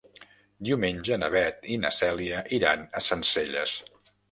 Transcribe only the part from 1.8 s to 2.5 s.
na Cèlia